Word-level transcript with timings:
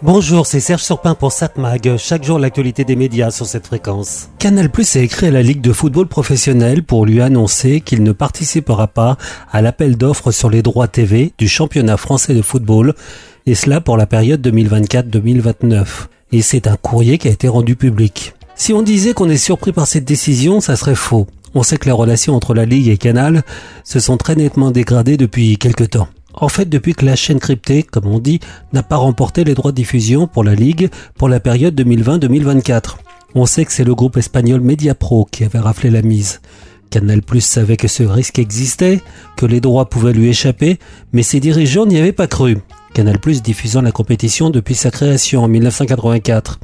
Bonjour, 0.00 0.46
c'est 0.46 0.60
Serge 0.60 0.84
Surpin 0.84 1.16
pour 1.16 1.32
Satmag. 1.32 1.96
Chaque 1.96 2.22
jour, 2.22 2.38
l'actualité 2.38 2.84
des 2.84 2.94
médias 2.94 3.32
sur 3.32 3.46
cette 3.46 3.66
fréquence. 3.66 4.28
Canal 4.38 4.70
Plus 4.70 4.94
a 4.94 5.00
écrit 5.00 5.26
à 5.26 5.32
la 5.32 5.42
Ligue 5.42 5.60
de 5.60 5.72
football 5.72 6.06
professionnel 6.06 6.84
pour 6.84 7.04
lui 7.04 7.20
annoncer 7.20 7.80
qu'il 7.80 8.04
ne 8.04 8.12
participera 8.12 8.86
pas 8.86 9.16
à 9.50 9.60
l'appel 9.60 9.96
d'offres 9.96 10.30
sur 10.30 10.50
les 10.50 10.62
droits 10.62 10.86
TV 10.86 11.32
du 11.36 11.48
championnat 11.48 11.96
français 11.96 12.32
de 12.32 12.42
football, 12.42 12.94
et 13.46 13.56
cela 13.56 13.80
pour 13.80 13.96
la 13.96 14.06
période 14.06 14.46
2024-2029. 14.46 15.86
Et 16.30 16.42
c'est 16.42 16.68
un 16.68 16.76
courrier 16.76 17.18
qui 17.18 17.26
a 17.26 17.32
été 17.32 17.48
rendu 17.48 17.74
public. 17.74 18.34
Si 18.54 18.72
on 18.72 18.82
disait 18.82 19.14
qu'on 19.14 19.28
est 19.28 19.36
surpris 19.36 19.72
par 19.72 19.88
cette 19.88 20.04
décision, 20.04 20.60
ça 20.60 20.76
serait 20.76 20.94
faux. 20.94 21.26
On 21.56 21.64
sait 21.64 21.76
que 21.76 21.86
les 21.86 21.92
relations 21.92 22.36
entre 22.36 22.54
la 22.54 22.66
Ligue 22.66 22.86
et 22.86 22.98
Canal 22.98 23.42
se 23.82 23.98
sont 23.98 24.16
très 24.16 24.36
nettement 24.36 24.70
dégradées 24.70 25.16
depuis 25.16 25.58
quelque 25.58 25.84
temps. 25.84 26.06
En 26.40 26.48
fait, 26.48 26.68
depuis 26.68 26.94
que 26.94 27.04
la 27.04 27.16
chaîne 27.16 27.40
cryptée, 27.40 27.82
comme 27.82 28.06
on 28.06 28.20
dit, 28.20 28.38
n'a 28.72 28.84
pas 28.84 28.96
remporté 28.96 29.42
les 29.42 29.54
droits 29.54 29.72
de 29.72 29.76
diffusion 29.76 30.28
pour 30.28 30.44
la 30.44 30.54
Ligue 30.54 30.88
pour 31.16 31.28
la 31.28 31.40
période 31.40 31.78
2020-2024. 31.80 32.96
On 33.34 33.44
sait 33.44 33.64
que 33.64 33.72
c'est 33.72 33.84
le 33.84 33.94
groupe 33.94 34.16
espagnol 34.16 34.60
Mediapro 34.60 35.26
qui 35.30 35.44
avait 35.44 35.58
raflé 35.58 35.90
la 35.90 36.02
mise. 36.02 36.40
Canal 36.90 37.22
Plus 37.22 37.40
savait 37.40 37.76
que 37.76 37.88
ce 37.88 38.04
risque 38.04 38.38
existait, 38.38 39.00
que 39.36 39.46
les 39.46 39.60
droits 39.60 39.90
pouvaient 39.90 40.12
lui 40.12 40.28
échapper, 40.28 40.78
mais 41.12 41.22
ses 41.22 41.40
dirigeants 41.40 41.86
n'y 41.86 41.98
avaient 41.98 42.12
pas 42.12 42.28
cru. 42.28 42.58
Canal 42.94 43.18
Plus 43.18 43.42
diffusant 43.42 43.82
la 43.82 43.92
compétition 43.92 44.48
depuis 44.48 44.74
sa 44.74 44.90
création 44.90 45.42
en 45.42 45.48
1984. 45.48 46.60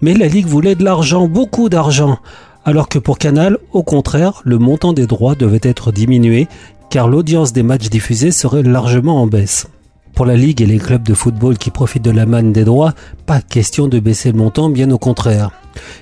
Mais 0.00 0.14
la 0.14 0.28
Ligue 0.28 0.46
voulait 0.46 0.76
de 0.76 0.84
l'argent, 0.84 1.26
beaucoup 1.26 1.68
d'argent. 1.68 2.18
Alors 2.64 2.88
que 2.88 2.98
pour 2.98 3.18
Canal, 3.18 3.58
au 3.72 3.82
contraire, 3.82 4.40
le 4.44 4.58
montant 4.58 4.92
des 4.92 5.06
droits 5.06 5.36
devait 5.36 5.60
être 5.62 5.92
diminué 5.92 6.48
car 6.90 7.08
l'audience 7.08 7.52
des 7.52 7.62
matchs 7.62 7.88
diffusés 7.88 8.30
serait 8.30 8.62
largement 8.62 9.22
en 9.22 9.26
baisse. 9.26 9.66
Pour 10.14 10.24
la 10.24 10.36
Ligue 10.36 10.62
et 10.62 10.66
les 10.66 10.78
clubs 10.78 11.02
de 11.02 11.12
football 11.12 11.58
qui 11.58 11.70
profitent 11.70 12.04
de 12.04 12.10
la 12.10 12.24
manne 12.24 12.52
des 12.52 12.64
droits, 12.64 12.94
pas 13.26 13.42
question 13.42 13.86
de 13.86 13.98
baisser 13.98 14.32
le 14.32 14.38
montant, 14.38 14.70
bien 14.70 14.90
au 14.90 14.98
contraire. 14.98 15.50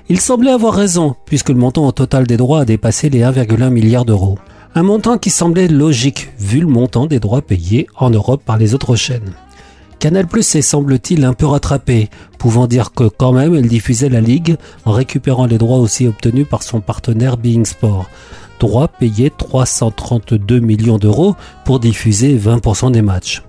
Il 0.07 0.21
semblait 0.21 0.51
avoir 0.51 0.73
raison, 0.73 1.15
puisque 1.25 1.49
le 1.49 1.55
montant 1.55 1.85
au 1.85 1.91
total 1.91 2.25
des 2.25 2.37
droits 2.37 2.61
a 2.61 2.65
dépassé 2.65 3.09
les 3.09 3.21
1,1 3.21 3.69
milliard 3.69 4.05
d'euros. 4.05 4.37
Un 4.73 4.83
montant 4.83 5.17
qui 5.17 5.29
semblait 5.29 5.67
logique, 5.67 6.29
vu 6.39 6.61
le 6.61 6.67
montant 6.67 7.07
des 7.07 7.19
droits 7.19 7.41
payés 7.41 7.87
en 7.97 8.09
Europe 8.09 8.41
par 8.45 8.57
les 8.57 8.73
autres 8.73 8.95
chaînes. 8.95 9.33
Canal 9.99 10.27
Plus 10.27 10.55
est 10.55 10.61
semble-t-il 10.61 11.25
un 11.25 11.33
peu 11.33 11.45
rattrapé, 11.45 12.09
pouvant 12.37 12.67
dire 12.67 12.91
que 12.93 13.05
quand 13.05 13.31
même 13.31 13.55
elle 13.55 13.67
diffusait 13.67 14.09
la 14.09 14.21
Ligue 14.21 14.55
en 14.85 14.91
récupérant 14.91 15.45
les 15.45 15.57
droits 15.57 15.79
aussi 15.79 16.07
obtenus 16.07 16.47
par 16.47 16.63
son 16.63 16.79
partenaire 16.79 17.37
Being 17.37 17.65
Sport 17.65 18.05
droit 18.59 18.87
payé 18.87 19.31
332 19.35 20.59
millions 20.59 20.97
d'euros 20.97 21.35
pour 21.63 21.79
diffuser 21.79 22.37
20% 22.37 22.91
des 22.91 23.01
matchs. 23.01 23.43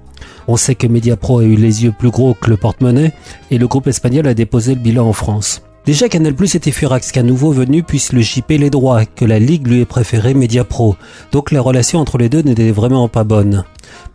On 0.48 0.56
sait 0.56 0.74
que 0.74 0.86
Mediapro 0.86 1.40
a 1.40 1.44
eu 1.44 1.56
les 1.56 1.84
yeux 1.84 1.92
plus 1.96 2.10
gros 2.10 2.34
que 2.34 2.50
le 2.50 2.56
porte-monnaie 2.56 3.12
et 3.50 3.58
le 3.58 3.66
groupe 3.66 3.88
espagnol 3.88 4.26
a 4.26 4.34
déposé 4.34 4.74
le 4.74 4.80
bilan 4.80 5.08
en 5.08 5.12
France. 5.12 5.62
Déjà 5.86 6.08
Canal 6.08 6.34
Plus 6.34 6.56
était 6.56 6.72
furax 6.72 7.12
qu'un 7.12 7.22
nouveau 7.22 7.52
venu 7.52 7.84
puisse 7.84 8.12
le 8.12 8.20
chipper 8.20 8.58
les 8.58 8.70
droits, 8.70 9.04
que 9.04 9.24
la 9.24 9.38
Ligue 9.38 9.68
lui 9.68 9.82
ait 9.82 9.84
préféré 9.84 10.34
Mediapro, 10.34 10.96
donc 11.30 11.52
la 11.52 11.60
relation 11.60 12.00
entre 12.00 12.18
les 12.18 12.28
deux 12.28 12.42
n'était 12.42 12.72
vraiment 12.72 13.06
pas 13.06 13.22
bonne. 13.22 13.62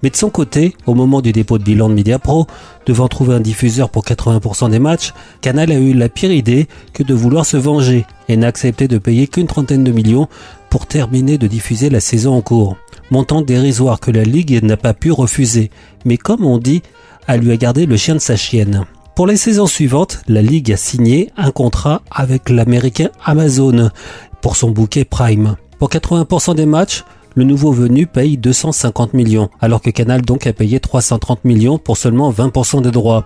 Mais 0.04 0.10
de 0.10 0.18
son 0.18 0.30
côté, 0.30 0.76
au 0.86 0.96
moment 0.96 1.22
du 1.22 1.32
dépôt 1.32 1.58
de 1.58 1.64
bilan 1.64 1.88
de 1.88 1.94
Mediapro, 1.94 2.46
devant 2.86 3.08
trouver 3.08 3.36
un 3.36 3.40
diffuseur 3.40 3.90
pour 3.90 4.04
80% 4.04 4.70
des 4.70 4.80
matchs, 4.80 5.14
Canal 5.40 5.72
a 5.72 5.76
eu 5.76 5.94
la 5.94 6.10
pire 6.10 6.34
idée 6.34 6.68
que 6.92 7.04
de 7.04 7.14
vouloir 7.14 7.46
se 7.46 7.56
venger 7.56 8.06
et 8.28 8.36
n'a 8.36 8.48
accepté 8.48 8.90
de 8.90 8.98
payer 8.98 9.28
qu'une 9.28 9.48
trentaine 9.48 9.86
de 9.86 9.94
millions 9.94 10.28
pour 10.72 10.88
terminer 10.88 11.38
de 11.38 11.46
diffuser 11.46 11.92
la 11.92 12.00
saison 12.00 12.34
en 12.34 12.42
cours. 12.42 12.78
Montant 13.12 13.42
dérisoire 13.42 14.00
que 14.00 14.10
la 14.10 14.24
Ligue 14.24 14.64
n'a 14.64 14.78
pas 14.78 14.94
pu 14.96 15.12
refuser, 15.12 15.70
mais 16.06 16.18
comme 16.18 16.46
on 16.46 16.58
dit, 16.58 16.82
elle 17.28 17.42
lui 17.42 17.52
a 17.52 17.58
gardé 17.58 17.86
le 17.86 17.98
chien 17.98 18.16
de 18.16 18.20
sa 18.20 18.38
chienne. 18.38 18.86
Pour 19.14 19.28
les 19.28 19.36
saisons 19.36 19.68
suivantes, 19.68 20.22
la 20.28 20.42
Ligue 20.42 20.72
a 20.72 20.78
signé 20.78 21.30
un 21.36 21.52
contrat 21.52 22.02
avec 22.10 22.50
l'américain 22.50 23.10
Amazon 23.24 23.92
pour 24.42 24.56
son 24.56 24.72
bouquet 24.72 25.04
Prime. 25.04 25.58
Pour 25.78 25.90
80% 25.90 26.56
des 26.56 26.66
matchs, 26.66 27.04
le 27.36 27.44
nouveau 27.44 27.74
venu 27.74 28.08
paye 28.08 28.38
250 28.38 29.14
millions, 29.14 29.50
alors 29.60 29.82
que 29.82 29.90
Canal 29.90 30.22
donc 30.22 30.48
a 30.48 30.54
payé 30.54 30.80
330 30.80 31.44
millions 31.44 31.78
pour 31.78 31.98
seulement 31.98 32.32
20% 32.32 32.82
des 32.82 32.92
droits. 32.92 33.26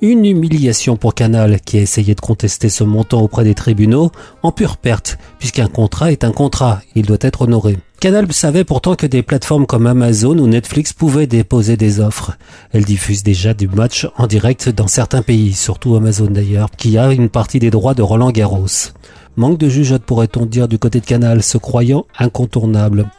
Une 0.00 0.24
humiliation 0.24 0.96
pour 0.96 1.12
Canal 1.12 1.60
qui 1.60 1.76
a 1.76 1.80
essayé 1.80 2.14
de 2.14 2.20
contester 2.20 2.68
ce 2.68 2.84
montant 2.84 3.20
auprès 3.20 3.42
des 3.42 3.56
tribunaux 3.56 4.12
en 4.44 4.52
pure 4.52 4.76
perte, 4.76 5.18
puisqu'un 5.40 5.66
contrat 5.66 6.12
est 6.12 6.22
un 6.22 6.30
contrat, 6.30 6.80
il 6.94 7.04
doit 7.04 7.18
être 7.20 7.42
honoré. 7.42 7.78
Canal 7.98 8.32
savait 8.32 8.62
pourtant 8.62 8.94
que 8.94 9.08
des 9.08 9.24
plateformes 9.24 9.66
comme 9.66 9.88
Amazon 9.88 10.38
ou 10.38 10.46
Netflix 10.46 10.92
pouvaient 10.92 11.26
déposer 11.26 11.76
des 11.76 11.98
offres. 11.98 12.38
Elle 12.72 12.84
diffuse 12.84 13.24
déjà 13.24 13.54
du 13.54 13.66
match 13.66 14.06
en 14.16 14.28
direct 14.28 14.68
dans 14.68 14.86
certains 14.86 15.22
pays, 15.22 15.52
surtout 15.52 15.96
Amazon 15.96 16.26
d'ailleurs, 16.30 16.70
qui 16.70 16.96
a 16.96 17.10
une 17.10 17.28
partie 17.28 17.58
des 17.58 17.70
droits 17.70 17.94
de 17.94 18.02
Roland 18.02 18.30
Garros. 18.30 18.92
Manque 19.36 19.58
de 19.58 19.68
jugeote 19.68 20.04
pourrait-on 20.04 20.46
dire 20.46 20.68
du 20.68 20.78
côté 20.78 21.00
de 21.00 21.06
Canal, 21.06 21.42
se 21.42 21.58
croyant 21.58 22.06
incontournable. 22.16 23.10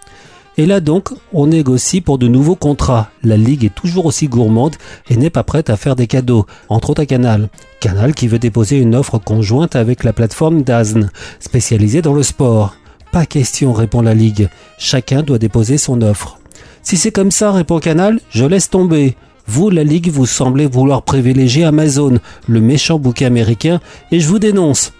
Et 0.59 0.65
là 0.65 0.81
donc, 0.81 1.11
on 1.31 1.47
négocie 1.47 2.01
pour 2.01 2.17
de 2.17 2.27
nouveaux 2.27 2.57
contrats. 2.57 3.11
La 3.23 3.37
Ligue 3.37 3.63
est 3.63 3.73
toujours 3.73 4.05
aussi 4.05 4.27
gourmande 4.27 4.75
et 5.09 5.15
n'est 5.15 5.29
pas 5.29 5.43
prête 5.43 5.69
à 5.69 5.77
faire 5.77 5.95
des 5.95 6.05
cadeaux, 6.05 6.45
entre 6.67 6.89
autres 6.89 7.03
à 7.03 7.05
Canal. 7.05 7.47
Canal 7.79 8.13
qui 8.13 8.27
veut 8.27 8.39
déposer 8.39 8.77
une 8.77 8.93
offre 8.93 9.19
conjointe 9.19 9.77
avec 9.77 10.03
la 10.03 10.11
plateforme 10.11 10.63
DAZN, 10.63 11.11
spécialisée 11.39 12.01
dans 12.01 12.11
le 12.11 12.23
sport. 12.23 12.75
Pas 13.13 13.25
question, 13.25 13.71
répond 13.71 14.01
la 14.01 14.13
Ligue. 14.13 14.49
Chacun 14.77 15.23
doit 15.23 15.39
déposer 15.39 15.77
son 15.77 16.01
offre. 16.01 16.39
Si 16.83 16.97
c'est 16.97 17.13
comme 17.13 17.31
ça, 17.31 17.53
répond 17.53 17.79
Canal, 17.79 18.19
je 18.29 18.43
laisse 18.43 18.69
tomber. 18.69 19.15
Vous, 19.47 19.69
la 19.69 19.85
Ligue, 19.85 20.11
vous 20.11 20.25
semblez 20.25 20.65
vouloir 20.65 21.03
privilégier 21.03 21.63
Amazon, 21.63 22.19
le 22.49 22.59
méchant 22.59 22.99
bouquet 22.99 23.23
américain, 23.23 23.79
et 24.11 24.19
je 24.19 24.27
vous 24.27 24.39
dénonce. 24.39 24.91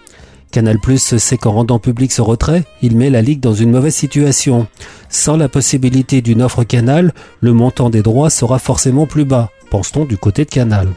Canal 0.50 0.78
Plus 0.78 1.16
sait 1.16 1.38
qu'en 1.38 1.52
rendant 1.52 1.78
public 1.78 2.12
ce 2.12 2.22
retrait, 2.22 2.64
il 2.82 2.96
met 2.96 3.10
la 3.10 3.22
Ligue 3.22 3.40
dans 3.40 3.54
une 3.54 3.70
mauvaise 3.70 3.94
situation. 3.94 4.66
Sans 5.08 5.36
la 5.36 5.48
possibilité 5.48 6.22
d'une 6.22 6.42
offre 6.42 6.64
Canal, 6.64 7.12
le 7.40 7.52
montant 7.52 7.90
des 7.90 8.02
droits 8.02 8.30
sera 8.30 8.58
forcément 8.58 9.06
plus 9.06 9.24
bas, 9.24 9.50
pense-t-on 9.70 10.04
du 10.04 10.16
côté 10.16 10.44
de 10.44 10.50
Canal. 10.50 10.88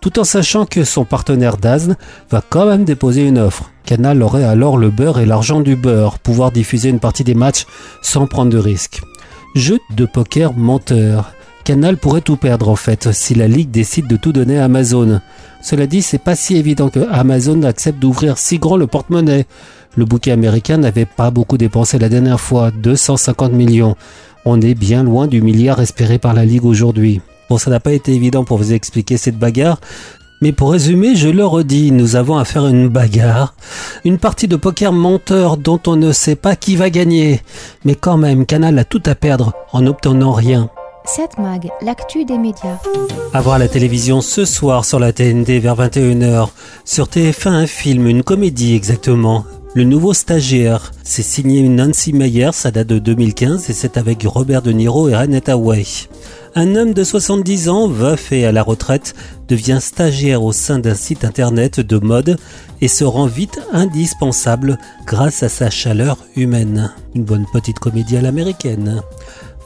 Tout 0.00 0.18
en 0.18 0.24
sachant 0.24 0.66
que 0.66 0.84
son 0.84 1.04
partenaire 1.04 1.56
DAZN 1.56 1.96
va 2.30 2.42
quand 2.48 2.66
même 2.66 2.84
déposer 2.84 3.26
une 3.26 3.38
offre. 3.38 3.70
Canal 3.84 4.22
aurait 4.22 4.44
alors 4.44 4.76
le 4.76 4.90
beurre 4.90 5.18
et 5.18 5.26
l'argent 5.26 5.60
du 5.60 5.76
beurre, 5.76 6.18
pouvoir 6.18 6.52
diffuser 6.52 6.88
une 6.88 7.00
partie 7.00 7.24
des 7.24 7.34
matchs 7.34 7.66
sans 8.02 8.26
prendre 8.26 8.52
de 8.52 8.58
risques. 8.58 9.00
Jeu 9.54 9.78
de 9.96 10.06
poker 10.06 10.52
menteur. 10.54 11.32
Canal 11.68 11.98
pourrait 11.98 12.22
tout 12.22 12.36
perdre 12.38 12.70
en 12.70 12.76
fait 12.76 13.12
si 13.12 13.34
la 13.34 13.46
Ligue 13.46 13.70
décide 13.70 14.06
de 14.06 14.16
tout 14.16 14.32
donner 14.32 14.58
à 14.58 14.64
Amazon. 14.64 15.20
Cela 15.60 15.86
dit, 15.86 16.00
c'est 16.00 16.16
pas 16.16 16.34
si 16.34 16.56
évident 16.56 16.88
que 16.88 17.06
Amazon 17.10 17.62
accepte 17.64 17.98
d'ouvrir 17.98 18.38
si 18.38 18.58
grand 18.58 18.78
le 18.78 18.86
porte-monnaie. 18.86 19.44
Le 19.94 20.06
bouquet 20.06 20.30
américain 20.30 20.78
n'avait 20.78 21.04
pas 21.04 21.30
beaucoup 21.30 21.58
dépensé 21.58 21.98
la 21.98 22.08
dernière 22.08 22.40
fois, 22.40 22.70
250 22.70 23.52
millions. 23.52 23.96
On 24.46 24.62
est 24.62 24.72
bien 24.72 25.02
loin 25.02 25.26
du 25.26 25.42
milliard 25.42 25.78
espéré 25.78 26.16
par 26.16 26.32
la 26.32 26.46
Ligue 26.46 26.64
aujourd'hui. 26.64 27.20
Bon, 27.50 27.58
ça 27.58 27.70
n'a 27.70 27.80
pas 27.80 27.92
été 27.92 28.14
évident 28.14 28.44
pour 28.44 28.56
vous 28.56 28.72
expliquer 28.72 29.18
cette 29.18 29.38
bagarre, 29.38 29.78
mais 30.40 30.52
pour 30.52 30.72
résumer, 30.72 31.16
je 31.16 31.28
le 31.28 31.44
redis, 31.44 31.92
nous 31.92 32.16
avons 32.16 32.38
à 32.38 32.46
faire 32.46 32.66
une 32.66 32.88
bagarre, 32.88 33.52
une 34.06 34.16
partie 34.16 34.48
de 34.48 34.56
poker 34.56 34.94
menteur 34.94 35.58
dont 35.58 35.80
on 35.86 35.96
ne 35.96 36.12
sait 36.12 36.34
pas 36.34 36.56
qui 36.56 36.76
va 36.76 36.88
gagner. 36.88 37.42
Mais 37.84 37.94
quand 37.94 38.16
même, 38.16 38.46
Canal 38.46 38.78
a 38.78 38.84
tout 38.84 39.02
à 39.04 39.14
perdre 39.14 39.52
en 39.74 39.82
n'obtenant 39.82 40.32
rien. 40.32 40.70
7 41.08 41.38
Mag, 41.38 41.70
l'actu 41.80 42.26
des 42.26 42.36
médias. 42.36 42.76
À 43.32 43.40
voir 43.40 43.58
la 43.58 43.66
télévision 43.66 44.20
ce 44.20 44.44
soir 44.44 44.84
sur 44.84 44.98
la 44.98 45.14
TND 45.14 45.58
vers 45.58 45.74
21h. 45.74 46.50
Sur 46.84 47.06
TF1, 47.06 47.48
un 47.48 47.66
film, 47.66 48.06
une 48.06 48.22
comédie 48.22 48.74
exactement. 48.74 49.46
Le 49.74 49.84
nouveau 49.84 50.12
stagiaire, 50.12 50.92
c'est 51.04 51.22
signé 51.22 51.66
Nancy 51.66 52.12
Meyer, 52.12 52.50
ça 52.52 52.70
date 52.70 52.88
de 52.88 52.98
2015 52.98 53.70
et 53.70 53.72
c'est 53.72 53.96
avec 53.96 54.24
Robert 54.24 54.60
De 54.60 54.70
Niro 54.70 55.08
et 55.08 55.16
Renetta 55.16 55.56
Way. 55.56 55.84
Un 56.54 56.76
homme 56.76 56.92
de 56.92 57.04
70 57.04 57.70
ans, 57.70 57.88
veuf 57.88 58.30
et 58.30 58.44
à 58.44 58.52
la 58.52 58.62
retraite, 58.62 59.14
devient 59.48 59.78
stagiaire 59.80 60.42
au 60.42 60.52
sein 60.52 60.78
d'un 60.78 60.94
site 60.94 61.24
internet 61.24 61.80
de 61.80 61.98
mode 61.98 62.36
et 62.82 62.88
se 62.88 63.04
rend 63.04 63.26
vite 63.26 63.60
indispensable 63.72 64.78
grâce 65.06 65.42
à 65.42 65.48
sa 65.48 65.70
chaleur 65.70 66.18
humaine. 66.36 66.92
Une 67.14 67.24
bonne 67.24 67.46
petite 67.50 67.78
comédie 67.78 68.18
à 68.18 68.22
l'américaine. 68.22 69.02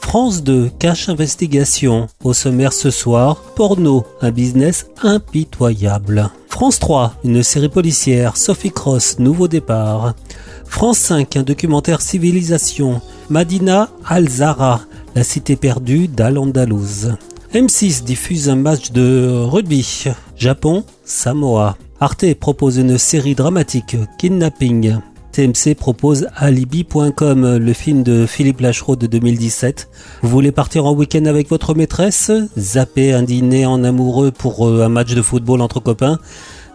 France 0.03 0.43
2, 0.43 0.71
cache 0.79 1.09
investigation. 1.09 2.07
Au 2.23 2.35
sommaire 2.35 2.75
ce 2.75 2.91
soir, 2.91 3.37
porno, 3.57 4.05
un 4.21 4.31
business 4.31 4.87
impitoyable. 5.03 6.29
France 6.49 6.79
3, 6.81 7.15
une 7.25 7.43
série 7.43 7.71
policière, 7.71 8.37
Sophie 8.37 8.73
Cross, 8.73 9.19
nouveau 9.19 9.49
départ. 9.49 10.15
France 10.67 10.99
5, 10.99 11.37
un 11.37 11.43
documentaire 11.43 12.03
civilisation, 12.03 13.01
Madina 13.31 13.89
Al-Zara, 14.05 14.83
la 15.15 15.25
cité 15.25 15.57
perdue 15.57 16.09
d'Al-Andalouse. 16.09 17.17
M6 17.55 18.05
diffuse 18.05 18.51
un 18.51 18.57
match 18.57 18.93
de 18.93 19.45
rugby. 19.45 20.05
Japon, 20.37 20.85
Samoa. 21.05 21.77
Arte 22.01 22.35
propose 22.35 22.77
une 22.77 22.99
série 22.99 23.35
dramatique, 23.35 23.97
Kidnapping. 24.19 24.99
TMC 25.33 25.75
propose 25.75 26.29
Alibi.com, 26.37 27.57
le 27.57 27.73
film 27.73 28.03
de 28.03 28.27
Philippe 28.27 28.61
Lachereau 28.61 28.97
de 28.97 29.07
2017. 29.07 29.89
Vous 30.23 30.29
voulez 30.29 30.53
partir 30.53 30.85
en 30.85 30.93
week-end 30.93 31.25
avec 31.25 31.49
votre 31.49 31.75
maîtresse? 31.75 32.31
Zapper 32.59 33.15
un 33.15 33.23
dîner 33.23 33.65
en 33.65 33.83
amoureux 33.83 34.31
pour 34.31 34.69
euh, 34.69 34.85
un 34.85 34.91
match 34.91 35.15
de 35.15 35.23
football 35.23 35.63
entre 35.63 35.81
copains 35.81 36.19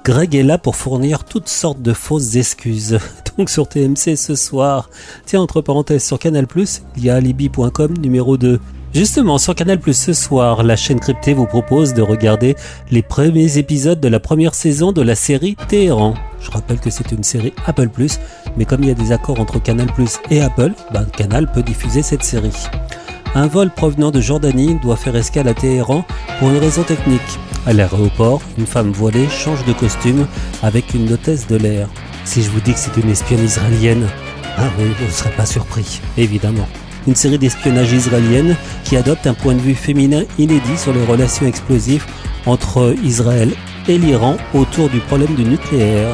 Greg 0.03 0.35
est 0.35 0.43
là 0.43 0.57
pour 0.57 0.75
fournir 0.75 1.23
toutes 1.23 1.49
sortes 1.49 1.81
de 1.81 1.93
fausses 1.93 2.35
excuses. 2.35 2.97
Donc 3.37 3.49
sur 3.49 3.67
TMC 3.67 4.15
ce 4.15 4.35
soir, 4.35 4.89
tiens 5.25 5.41
entre 5.41 5.61
parenthèses 5.61 6.03
sur 6.03 6.17
Canal+, 6.17 6.47
il 6.95 7.05
y 7.05 7.09
a 7.09 7.15
Alibi.com 7.15 7.97
numéro 7.97 8.37
2. 8.37 8.59
Justement, 8.93 9.37
sur 9.37 9.53
Canal 9.53 9.79
Plus 9.79 9.97
ce 9.97 10.13
soir, 10.13 10.63
la 10.63 10.75
chaîne 10.75 10.99
cryptée 10.99 11.33
vous 11.33 11.45
propose 11.45 11.93
de 11.93 12.01
regarder 12.01 12.55
les 12.89 13.01
premiers 13.01 13.57
épisodes 13.57 13.99
de 13.99 14.07
la 14.07 14.19
première 14.19 14.55
saison 14.55 14.91
de 14.91 15.01
la 15.01 15.13
série 15.13 15.55
Téhéran. 15.67 16.13
Je 16.39 16.49
rappelle 16.49 16.79
que 16.79 16.89
c'est 16.89 17.11
une 17.11 17.23
série 17.23 17.53
Apple 17.65 17.89
Plus, 17.89 18.19
mais 18.55 18.65
comme 18.65 18.83
il 18.83 18.89
y 18.89 18.91
a 18.91 18.95
des 18.95 19.11
accords 19.11 19.39
entre 19.39 19.61
Canal 19.61 19.87
Plus 19.87 20.19
et 20.31 20.41
Apple, 20.41 20.71
ben, 20.93 21.05
Canal 21.05 21.51
peut 21.51 21.63
diffuser 21.63 22.01
cette 22.01 22.23
série. 22.23 22.55
Un 23.35 23.47
vol 23.47 23.69
provenant 23.69 24.09
de 24.09 24.21
Jordanie 24.21 24.79
doit 24.81 24.95
faire 24.95 25.15
escale 25.15 25.49
à 25.49 25.53
Téhéran 25.53 26.05
pour 26.39 26.49
une 26.49 26.57
raison 26.57 26.83
technique. 26.83 27.21
À 27.65 27.73
l'aéroport, 27.73 28.41
une 28.57 28.65
femme 28.65 28.91
voilée 28.91 29.27
change 29.29 29.65
de 29.65 29.73
costume 29.73 30.25
avec 30.63 30.93
une 30.93 31.11
hôtesse 31.11 31.45
de 31.47 31.57
l'air. 31.57 31.89
Si 32.23 32.41
je 32.41 32.49
vous 32.49 32.61
dis 32.61 32.73
que 32.73 32.79
c'est 32.79 32.97
une 32.97 33.09
espionne 33.09 33.43
israélienne, 33.43 34.07
ah 34.57 34.69
vous 34.77 35.05
ne 35.05 35.11
serez 35.11 35.31
pas 35.31 35.45
surpris, 35.45 36.01
évidemment 36.17 36.67
une 37.07 37.15
série 37.15 37.39
d'espionnage 37.39 37.91
israélienne 37.93 38.55
qui 38.83 38.97
adopte 38.97 39.25
un 39.25 39.33
point 39.33 39.55
de 39.55 39.61
vue 39.61 39.75
féminin 39.75 40.23
inédit 40.37 40.77
sur 40.77 40.93
les 40.93 41.03
relations 41.05 41.47
explosives 41.47 42.05
entre 42.45 42.95
Israël 43.03 43.51
et 43.87 43.97
l'Iran 43.97 44.37
autour 44.53 44.89
du 44.89 44.99
problème 44.99 45.33
du 45.35 45.43
nucléaire. 45.43 46.13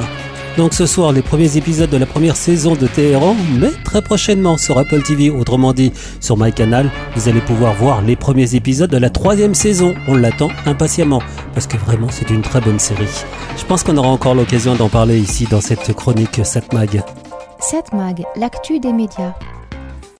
Donc 0.56 0.75
ce 0.75 0.86
soir, 0.86 1.12
les 1.12 1.24
premiers 1.24 1.57
épisodes 1.57 1.90
de 1.90 1.98
la 1.98 2.06
première 2.06 2.36
saison 2.36 2.75
de 2.75 2.86
Téhéran, 2.86 3.36
mais 3.60 3.72
très 3.84 4.04
prochainement 4.04 4.56
sur 4.56 4.78
Apple 4.78 5.01
TV, 5.01 5.31
autrement 5.31 5.74
dit 5.74 5.92
sur 6.19 6.38
MyCanal, 6.38 6.92
vous 7.16 7.28
allez 7.28 7.42
pouvoir 7.42 7.74
voir 7.74 8.04
les 8.04 8.16
premiers 8.16 8.54
épisodes 8.54 8.92
de 8.92 8.98
la 8.98 9.10
troisième 9.10 9.56
saison. 9.56 9.95
On 10.07 10.13
l'attend 10.13 10.50
impatiemment, 10.68 11.24
parce 11.56 11.66
que 11.66 11.78
vraiment 11.78 12.10
c'est 12.12 12.30
une 12.30 12.44
très 12.44 12.62
bonne 12.62 12.78
série. 12.78 13.07
Je 13.57 13.66
pense 13.66 13.84
qu'on 13.84 13.98
aura 13.98 14.10
encore 14.10 14.36
l'occasion 14.36 14.75
d'en 14.75 14.90
parler 14.90 15.18
ici 15.18 15.48
dans 15.50 15.62
cette 15.62 15.92
chronique 15.94 16.42
7 16.44 16.72
Mag. 16.72 17.01
7 17.60 17.94
Mag, 17.94 18.24
l'actu 18.36 18.80
des 18.80 18.94
médias. 18.94 19.34